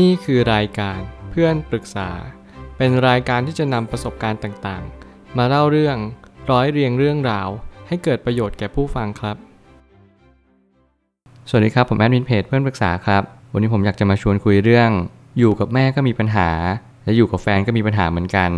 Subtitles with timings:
[0.00, 2.10] นี่คือรายการเพื่อนปรึกษา
[2.76, 5.96] เป็นรายการที่จะนำประสบการณ์ต่างๆ มาเล่าเรื่อง
[6.50, 7.48] ร้อยเรียงเรื่องราว
[7.88, 9.36] ให้เกิดประโยชน์แก่ผู้ฟังครับ
[11.48, 14.90] สวัสดีครับผมแอดมินเพจเพื่อนปรึกษาครับ วันนี้ผมอยากจะมาชวนคุยเรื่อง
[15.38, 16.48] อยู่กับแม่ก็มีปัญหา
[17.04, 18.50] และอยู่กับแฟนก็มีปัญหาเหมือนกัน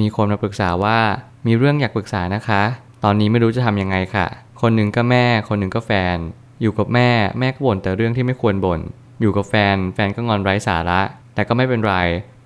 [0.00, 0.98] มีคนมาปรึกษาว่า
[1.46, 2.62] มีเรื่องอยากปรึกษานะคะ
[3.04, 4.26] ตอนนี้ไม่รู้จะทำยังไงค่ะ
[4.60, 6.16] คนหนึ่งก็แม่ คนหนึ่งก็แฟน
[6.62, 8.80] อยู่กับแม่แม่ก็บ่นแต่เรื่องที่ไม่ควรบ่น
[9.20, 11.00] อยู่กับแฟน แฟนก็งอนไร้สาระ
[11.34, 11.94] แต่ก็ไม่เป็นไร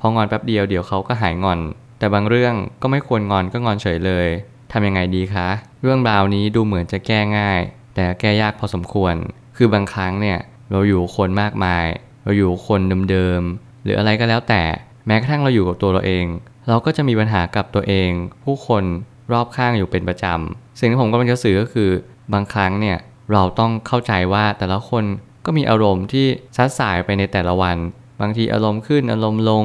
[0.00, 1.60] พองอนแป๊บเดียวเดี๋ยวเขาก็หายงอน
[1.98, 4.28] แต่บางเรื่องก็ไม่ควรงอนก็งอนเฉยเลย
[4.72, 5.48] ทำยังไงดีคะ
[5.82, 7.60] เรื่องราวนี้ดูเหมือนจะแก้ง่าย
[7.94, 9.14] แต่แก้ยากพอสมควร
[9.56, 10.38] คือบางครั้งเนี่ย
[10.70, 11.86] เราอยู่คนมากมาย
[12.24, 12.80] เราอยู่คน
[13.10, 14.62] เดิมๆ หรืออะไรก็แล้วแต่
[15.06, 16.26] แม้กระทั่งเราอยู่กับตัวเราเอง
[16.68, 18.10] เราก็จะมีปัญหากับตัวเอง
[18.44, 18.84] ผู้คน
[19.32, 21.90] รอบข้างอยู่เป็นประจำ สิ่งที่ผมกำลังจะสื่อก็คือ
[22.32, 22.98] บางครั้งเนี่ย
[23.32, 25.04] เราต้องเข้าใจว่าแต่ละคน
[25.44, 26.26] ก็มีอารมณ์ที่
[26.56, 27.76] ซัดสายไปในแต่ละวัน
[28.20, 29.64] บางทีอารมณ์ขึ้นอารมณ์ลง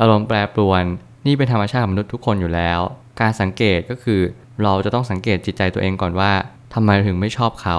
[0.00, 0.84] อารมณ์แปรปรวน
[1.26, 2.80] นี่เป็นธรรมชาติของมนุษย์ทุกคนอยู่แล้ว
[3.20, 4.20] การสังเกตก็คือ
[4.62, 6.32] เราจะต้องสังเกตจิตใจตัวเองก่อนว่า
[6.74, 7.78] ทำไมถึงไม่ชอบเขา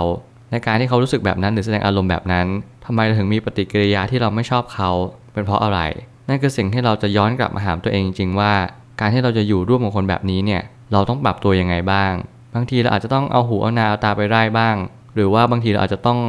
[0.52, 2.48] ในการที่เขารู้สึกแบบนั้นหรือแสดงอารมณ์แบบนั้น
[2.86, 4.90] ทำไมถึงมีปฏิกิริยาที่เราไม่ชอบเขา
[5.34, 5.80] เป็นเพราะอะไร
[6.28, 8.54] นั่นคือสิ่งที่เราจะย้อนกลับมาถามตัวเองจริงๆว่า
[9.00, 12.12] การที่เราจะอยู่ร่วมกับคนแบบนี้เนี่ยเราต้องปรับตัวยังไงบ้าง
[12.56, 14.76] บางทีเราอาจจะต้องเอาหูเอานาเอาตาไปไล่บ้าง
[15.16, 16.20] หรือว่าบางทีเราอาจจะต้อง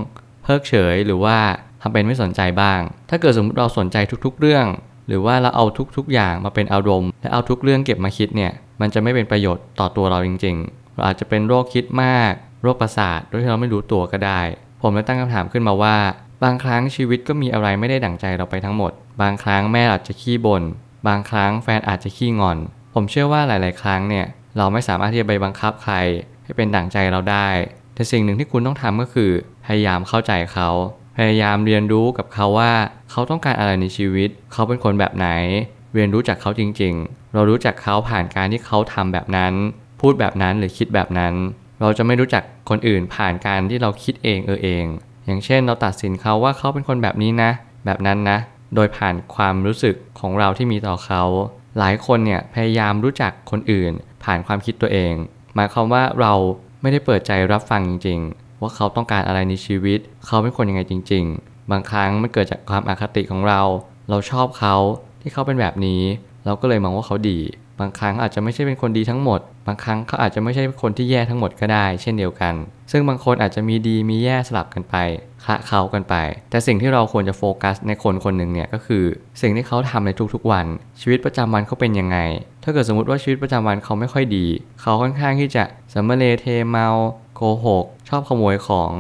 [0.49, 1.39] พิกเฉย หรือว่า
[1.83, 4.67] ทำเป็นไม่สนใจบ้าง ถ้าเกิดสมมติเราสนใจทุกๆ เรื่อง
[5.09, 5.65] หรือว่าเราเอา
[5.97, 12.33] ทุกๆ อย่างมาเป็นอารมณ์ และเอาทุกเรื่องเก็บมาคิดเนี่ย มันจะไม่เป็นประโยชน์ต่อตัวเราจริง ๆ เราอาจจะเป็นโรคคิดมาก
[12.63, 14.41] โรคประสาท โดยที่เราไม่รู้ตัวก็ได้
[14.83, 15.97] ผมเลยตั้งคำถามขึ้นมาว่า
[16.45, 20.63] บางครั้งชีวิตก็มีอะไรไม่ได้ดั่งใจเราไปทั้งหมด บางครั้งแม่อาจจะขี้บน่น
[21.09, 22.59] บางครั้งแฟนอาจจะขี้งอน
[22.95, 24.27] ผมเชื่อว่าหลาย ๆ ครั้งเนี่ย
[24.57, 25.95] เราไม่สามารถที่จะไปบังคับใคร
[26.45, 27.49] ให้เป็นดั่งใจเราได้
[27.95, 29.31] แต่สิ่งหนึ่งที่คุณต้องทำก็คือ
[29.69, 30.69] พยายามเข้าใจเขา
[31.17, 32.73] พยายามเรียนรู้กับเขาว่า
[33.11, 35.29] เขาต้องการอะไรในชีวิต เขาเป็นคนแบบไหน
[35.95, 39.53] เรียนรู้จากเขาจริง ๆ เรารู้จักเขาผ่านการที่เขาทำแบบนั้น
[40.01, 41.35] พูดแบบนั้นหรือคิดแบบนั้น
[41.81, 44.85] เราจะไม่รู้จักคนอื่นผ่านการที่เราคิดเองเออเอง
[45.27, 47.51] อย่างเช่น เราตัดสินเขาว่าเขาเป็นคนแบบนี้นะ
[47.85, 48.39] แบบนั้นนะ
[48.75, 51.23] โดยผ่านความรู้สึกของเราที่มีต่อเขา
[51.79, 53.93] หลายคนเนี่ยพยายามรู้จักคนอื่น
[54.25, 55.15] ผ่านความคิดตัวเอง
[55.55, 56.33] หมายความว่าเรา
[56.81, 58.21] ไม่ได้เปิดใจรับฟังจริง
[58.61, 63.61] ว่าเขาต้องการอะไรในชีวิต เขาเป็นคนยังไงจริง ๆ บางครั้งมันเกิดจากความอาคติของเรา
[64.11, 64.75] เราชอบเขา
[65.23, 66.03] ที่เขาเป็นแบบนี้
[66.45, 67.39] เราก็เลยมองว่าเขาดี
[67.81, 72.55] บางครั้งอาจจะไม่ใช่เป็นคนดีทั้งหมด บางครั้งเขาอาจจะไม่ใช่คนที่แย่ทั้งหมดก็ได้ เช่นเดียวกัน
[72.93, 74.97] ซึ่งบางคนอาจจะมีดีมีแย่สลับกันไป
[75.45, 76.15] คละเคล้ากันไป
[76.51, 79.05] แต่สิ่งที่เราควรจะโฟกัสในคนคนหนึ่งเนี่ยก็คือ
[79.43, 80.67] สิ่งที่เขาทำในทุกๆวัน
[81.01, 82.19] ชีวิตประจำวันเขาเป็นยังไง
[82.63, 84.47] ถ้าเกิดสมมติว่าชีวิตประจำวันเขาไม่ค่อยดี
[84.81, 86.89] เขาค่อนข้างที่จะสำมะเลเทเมา
[87.35, 88.91] โกหกชอบขโมยของ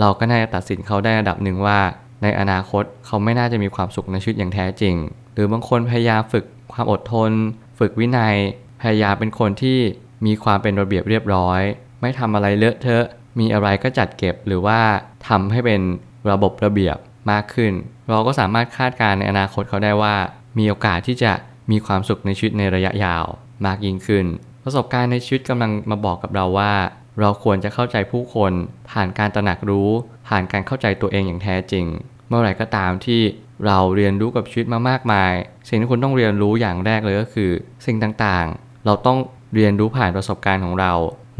[0.00, 1.78] เราก็น่าจะตัดสินเขาได้ระดับหนึ่งว่า
[2.22, 4.94] ในอนาคตเขาไม่น่าจะมีความสุขในชีวิตอย่างแท้จริง
[5.34, 7.30] หรือบางคนพยายามฝึกความอดทน
[7.78, 8.36] ฝึกวินัย
[8.80, 9.78] พยายามเป็นคนที่
[10.26, 11.60] มีความเป็นระเบียบเรียบร้อย
[12.00, 13.04] ไม่ทำอะไรเลอะเทอะ
[13.38, 14.80] มีอะไรก็จัดเก็บหรือว่า
[15.28, 15.80] ทำให้เป็น
[16.30, 16.96] ระบบระเบียบ
[17.30, 17.72] มากขึ้น
[18.10, 20.14] เราก็สามารถคาดการณ์ในอนาคตเขาได้ว่า
[20.58, 21.32] มีโอกาสที่จะ
[21.70, 23.24] มีความสุขในชีวิตในระยะยาว
[23.66, 24.26] มากยิ่งขึ้น
[24.64, 26.72] ประสบการณ์ในชีวิตกำลังมาบอกกับเราว่า
[27.20, 28.52] เราควรจะเข้าใจผู้คน
[28.90, 29.90] ผ่านการตระหนักรู้
[30.28, 31.86] ผ่านการเข้าใจตัวเองอย่างแท้จริง
[32.28, 33.20] เมื่อไหร่ก็ตามที่
[33.66, 35.32] เราเรียนรู้กับชีวิตมามากมาย
[35.68, 37.50] สิ่งที่คุณต้องเรียนรู้อย่างแรกเลยก็คือ
[37.86, 39.18] สิ่งต่างๆ เราต้อง
[39.54, 40.92] เรียนรู้ผ่านประสบการณ์ของเรา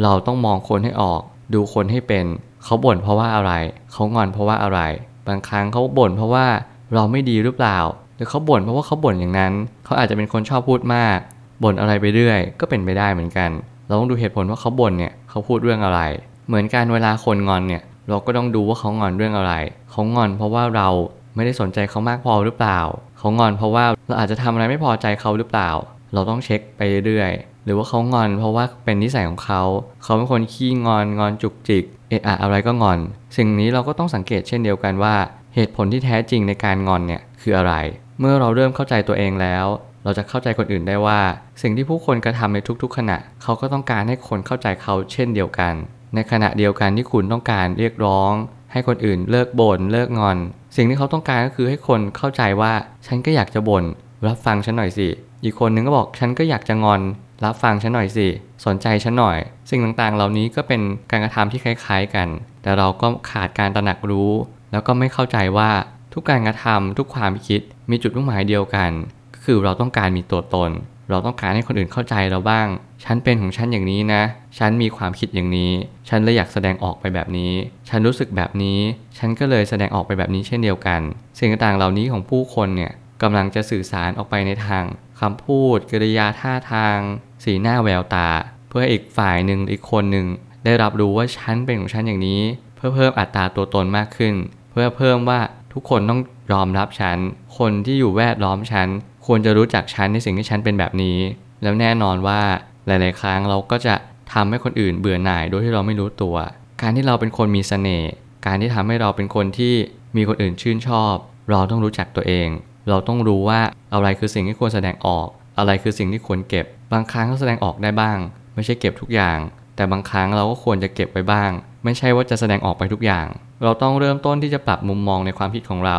[0.02, 1.20] เราต้องมองคนให้ออก
[1.54, 2.26] ดูคนให้เป็น
[2.64, 3.52] เขาบ่นเพราะว่าอะไร
[3.92, 4.80] เขางอนเพราะว่าอะไร
[5.28, 6.46] บางครั้งเขาบ่นเพราะว่า
[6.94, 7.78] เราไม่ดีหรือเปล่า
[8.16, 9.52] หรือเขาบ่นเพราะว่าเขาบ่นอย่างนั้น
[9.84, 11.18] เขาอาจจะเป็นคนชอบพูดมาก
[11.62, 13.50] บ่นอะไรไปเรื่อย ก็เป็นไปได้เหมือนกัน
[13.86, 16.00] เราต้องดูเหตุผลว่าเขาบ่นเนี่ย เขาพูดเรื่องอะไร
[16.48, 19.54] เหมือนกันเวลาคนงอนเนี่ย เราก็ต้องดูว่าเขางอนเรื่องอะไร
[19.90, 20.88] เขางอนเพราะว่าเรา
[21.34, 22.80] ไม่ได้สนใจเขามากพอหรือเปล่า
[23.18, 25.70] เขางอนเพราะว่าเราอาจจะทำอะไรไม่พอใจเขาหรือเปล่า
[26.14, 27.32] เราต้องเช็คไปเรื่อย
[27.68, 29.62] หรือว่าเขางอน เพราะว่าเป็นนิสัยของเขา
[30.02, 32.98] เขาเป็นคนขี้งอนงอนจุกจิก เอะอะอะไรก็งอน
[33.36, 35.14] สิ่งนี้เราก็ต้องสังเกตเช่นเดียวกันว่า
[35.54, 37.74] เหตุผลที่แท้จริงในการงอนเนี่ยคืออะไร
[38.20, 39.66] เมื่อเราเริ่มเข้าใจตัวเองแล้ว
[40.04, 41.20] เราจะเข้าใจคนอื่นได้ว่า
[41.62, 45.74] สิ่งที่ผู้คนกระทำในทุก ๆ ขณะ เขาก็ต้องการให้คนเข้าใจเขาเช่นเดียวกัน
[46.14, 48.32] ในขณะเดียวกันที่คุณต้องการเรียกร้อง
[48.72, 50.38] ให้คนอื่นเลิกบน่นเลิกงอน
[50.76, 52.72] สิ่งที่เขาต้องการก็คือให้คนเข้าใจว่า
[53.06, 53.84] ฉันก็อยากจะบน่น
[54.26, 55.08] รับฟังฉันหน่อยสิ
[55.44, 57.00] อีกคนนึงก็บอกฉันก็อยากจะงอน
[57.44, 58.28] รับฟังฉันหน่อยสิ
[58.66, 59.38] สนใจฉันหน่อย
[59.70, 60.80] สิ่งต่างๆ เหล่านี้ก็เป็น
[61.10, 62.28] การกระทำที่คล้าย ๆ กัน
[62.62, 64.32] แต่เราก็ขาดการตระหนักรู้
[64.72, 65.70] แล้วก็ไม่เข้าใจว่า
[66.12, 68.90] ทุกการกระทำทุกความคิดมีจุดมุ่งหมายเดียวกัน
[69.34, 70.70] ก็คือเราต้องการมีตัวตน
[71.10, 72.68] เราต้องการให้คนอื่นเข้าใจเราบ้าง
[73.04, 74.22] ฉันเป็นของฉันอย่างนี้นะ
[74.58, 75.72] ฉันมีความคิดอย่างนี้
[76.08, 77.52] ฉันเลยอยากแสดงออกไปแบบนี้
[77.88, 78.78] ฉันรู้สึกแบบนี้
[79.18, 81.00] ฉันก็เลยแสดงออกไปแบบนี้เช่นเดียวกัน
[81.38, 82.92] สิ่งต่างๆเหล่านี้ของผู้คนเนี่ย
[83.22, 84.84] กำลังจะสื่อสารออกไปในทาง
[85.20, 86.98] คำพูดกริยาท่าทาง
[87.44, 88.28] สีหน้าแววตา
[88.68, 90.26] เพื่ออีกฝ่ายหนึ่งอีกคนหนึ่ง
[90.64, 92.40] ได้รับรู้ว่าฉันเป็นของฉันอย่างนี้
[92.76, 94.34] เพื่อเพิ่มอัตราตัวตนมากขึ้น
[94.70, 95.40] เพื่อเพิ่มว่า
[95.72, 96.20] ทุกคนต้อง
[96.52, 97.18] ยอมรับฉัน
[97.58, 98.88] คนที่อยู่แวดล้อมฉัน
[99.26, 101.18] ควรจะรู้จักฉันในสิ่งที่ฉันเป็นแบบนี้
[101.62, 102.40] แล้วแน่นอนว่า
[102.86, 103.94] หลาย ๆ ครั้งเราก็จะ
[104.32, 106.36] ทำให้คนอื่นเบื่อหน่ายโดยที่เราไม่รู้ตัว
[106.82, 108.10] การที่เราเป็นคนมีเสน่ห์
[108.46, 109.74] การที่ทำให้เราเป็นคนที่
[110.16, 111.14] มีคนอื่นชื่นชอบ
[111.50, 112.48] เราต้องรู้จักตัวเอง
[112.90, 113.60] เราต้องรู้ว่า
[113.92, 118.18] อะไรคือสิ่งที่ควรแสดงออก อะไรคือสิ่งที่ควรเก็บ บางครั้งก็แสดงออกได้บ้าง
[118.54, 119.38] ไม่ใช่เก็บทุกอย่าง
[119.76, 121.50] แต่บางครั้งเราก็ควรจะเก็บไว้บ้าง
[121.84, 123.26] ไม่ใช่ว่าจะแสดงออกไปทุกอย่าง
[123.64, 125.98] เราต้องเริ่มต้นที่จะปรับมุมมองในความคิดของเรา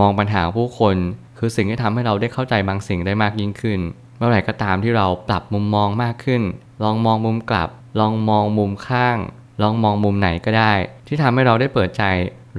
[0.00, 0.96] มองปัญหาผู้คน
[1.38, 3.80] คือสิ่งที่ทำให้เราได้เข้าใจบางสิ่งได้มากยิ่งขึ้น
[4.16, 6.42] เมื่อไหร่ก็ตามที่เราปรับมุมมองมากขึ้น
[6.82, 7.68] ลองมองมุมกลับ
[8.00, 9.16] ลองมองมุมข้าง
[9.62, 10.72] ลองมองมุมไหนก็ได้
[11.06, 12.02] ที่ทำให้เราได้เปิดใจ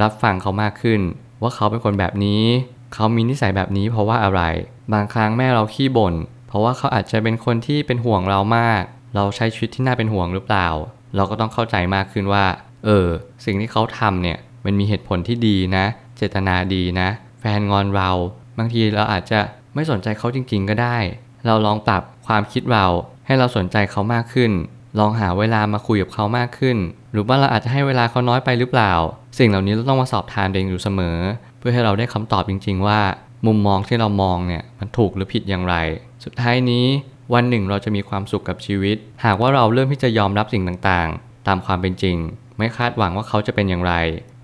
[0.02, 1.02] รับฟังเขามากขึ้น
[1.42, 2.44] ว่าเขาเป็นคนแบบนี้
[2.94, 4.42] เขามีนิสัยแบบนี้เพราะว่าอะไร
[4.94, 6.16] บางครั้งแม่เราขี้บ่น
[6.48, 8.84] เพราะว่าเขาอาจจะเป็นคนที่เป็นห่วงเรามาก
[9.16, 10.68] เราใช้ชีวิตที่น่าเป็นห่วงหรือเปล่า
[11.16, 12.46] เราก็ต้องเข้าใจมากขึ้นว่า
[12.86, 13.08] เออ
[13.46, 15.86] สิ่งที่เขาทำเนี่ยมันมีเหตุผลที่ดีนะ
[16.18, 18.10] เจตนาดีนะ แฟนงอนเรา
[18.58, 19.40] บางทีเราอาจจะ
[19.76, 20.98] ไม่สนใจเขาจริง ๆ ก็ได้
[21.46, 22.86] เราลองปรับความคิดเรา
[23.26, 24.52] ให้เราสนใจเขามากขึ้น
[25.00, 26.78] ลองหาเวลามาคุยกับเขามากขึ้น
[27.12, 28.94] หรือว่าเราอาจจะให้เวลาเขาน้อยไปหรือเปล่า
[29.38, 31.18] สิ่งเหล่านี้เราต้องมาสอบทานเองอยู่เสมอ
[31.60, 33.00] เพื่อให้เราได้คำตอบจริง ๆ ว่า
[33.46, 35.76] มุมมองที่เรามองเนี่ยมันถูกหรือผิดอย่างไร
[36.24, 36.86] สุดท้ายนี้
[37.34, 42.18] วันหนึ่งเราจะมีความสุขกับชีวิต หากว่าเราเริ่มที่จะยอมรับสิ่งต่างๆ ตามความเป็นจริง
[42.58, 43.94] ไม่คาดหวังว่าเขาจะเป็นอย่างไร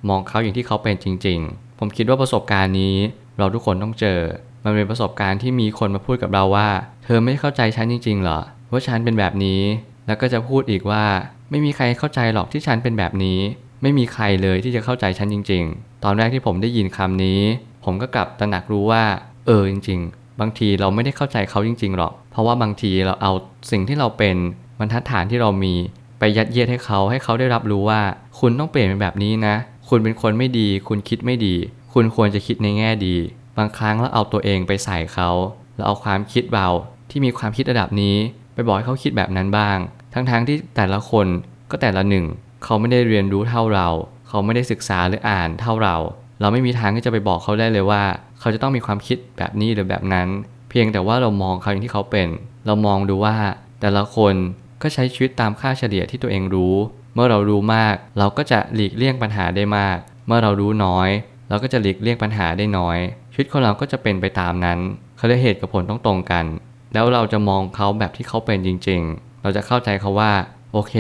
[0.10, 2.96] มองเขาอย่างที่เขาเป็นจริง ๆ ผมคิดว่าประสบการณ์นี้
[3.38, 4.20] เราทุกคนต้องเจอ
[4.64, 6.70] มันเป็นประสบการณ์ที่มีคนมาพูดกับเราว่า
[7.04, 8.40] เธอไม่เข้าใจฉันจริง ๆ เหรอ
[8.72, 9.62] ว่าฉันเป็นแบบนี้
[10.08, 11.04] แล้วก็จะพูดอีกว่า
[11.50, 13.40] ไม่มีใครเข้าใจหรอกที่ฉันเป็นแบบนี้
[13.84, 17.42] ไม่มีใครเลยที่จะเข้าใจฉันจริง ๆ ตอนแรกที่ผมได้ยินคำนี้
[17.86, 19.04] ผมก็กลับตระหนักรู้ว่า
[19.48, 23.32] เออจริง ๆ บางทีเราไม่ได้เข้าใจเขาจริง ๆ หรอก เพราะว่าบางทีเราเอา
[23.72, 24.36] สิ่งที่เราเป็น
[24.80, 25.74] บรรทัดฐานที่เรามี
[26.20, 28.02] ไปยัดเยียดให้เขาให้เขาได้รับรู้ว่า
[28.40, 29.56] คุณต้องเปลี่ยนเป็นแบบนี้นะ
[29.90, 31.56] คุณเป็นคนไม่ดี คุณคิดไม่ดี
[31.94, 33.16] คุณควรจะคิดในแง่ดี
[33.58, 35.30] บางครั้งเราเอาตัวเองไปใส่เขา
[35.76, 36.68] เราเอาความคิดเรา
[37.10, 38.16] ที่มีความคิดระดับนี้
[38.54, 39.78] ไปบอกให้เขาคิดแบบนั้นบ้าง
[40.14, 41.28] ทั้งๆทที่แต่ละคน
[41.72, 42.26] ก็แต่ละหนึ่ง
[42.64, 43.88] เขาไม่ได้เรียนรู้เท่าเรา
[44.28, 45.96] เขาไม่ได้ศึกษาหรืออ่านเท่าเรา
[46.40, 48.04] เราไม่มีทางที่จะไปบอกเขาได้เลยว่า
[48.40, 50.28] เขาจะต้องมีความคิดแบบนี้หรือแบบนั้น
[50.70, 52.28] เพียงแต่ว่าเรามองเขาอย่างที่เขาเป็น
[52.66, 53.36] เรามองดูว่า
[53.82, 54.36] แต่ละคน
[54.82, 56.76] ก็ใช้ชีวิตตามค่าเฉลี่ยที่ตัวเองรู้
[57.14, 61.10] เมื่อเรารู้มาก เราก็จะหลีกเลี่ยงปัญหาได้มาก เมื่อเรารู้น้อย
[61.50, 62.98] เราก็จะหลีกเลี่ยงปัญหาได้น้อย
[63.32, 64.80] ชีวิตของเราก็จะเป็นไปตามนั้น
[65.18, 66.46] เขาเรียกเหตุกับผลต้องตรงกัน
[66.94, 70.32] แล้วเราจะมองเขาแบบที่เขาเป็นจริง ๆ เราจะเข้าใจเขาว่า
[70.74, 70.96] โอเค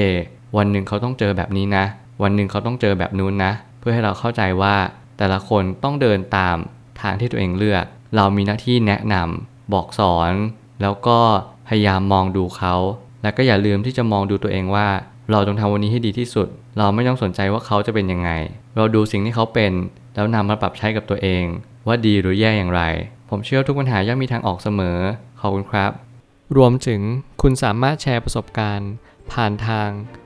[0.58, 1.86] วันหนึ่งเขาต้องเจอแบบนี้นะ
[2.24, 4.76] วันหนึ่งเขาต้องเจอแบบนู้นนะ เพื่อให้เราเข้าใจว่า
[5.18, 6.58] แต่ละคนต้องเดินตาม
[7.02, 7.86] ทางที่ตัวเองเลือก
[8.16, 10.32] เรามีหน้าที่แนะนำบอกสอน
[10.82, 11.20] แล้วก็
[11.68, 12.76] พยายามมองดูเขา
[13.24, 14.88] แล้วก็อย่าลืมที่จะมองดูตัวเองว่า
[15.32, 16.48] เราต้องทำวันนี้ให้ดีที่สุด
[16.78, 18.30] เราไม่ต้องสนใจว่าเขาจะเป็นยังไง
[18.76, 19.74] เราดูสิ่งที่เขาเป็น
[20.16, 21.44] แล้วนำมาปรับใช้กับตัวเอง
[21.88, 22.82] ว่าดีหรือแย่อย่างไร
[23.30, 24.98] ผมเชื่อทุกปัญหาย่อมมีทางออกเสมอ
[25.40, 25.92] ขอบคุณครับ
[26.58, 27.02] รวมถึง
[27.42, 28.92] คุณสามารถแชร์ประสบการณ์
[29.32, 29.90] ผ่านทาง